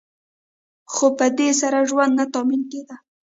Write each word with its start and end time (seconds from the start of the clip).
خو 0.93 1.05
په 1.17 1.27
دې 1.37 1.49
سره 1.61 1.79
ژوند 1.89 2.13
نه 2.19 2.25
تأمین 2.33 2.61
کیده. 2.71 2.95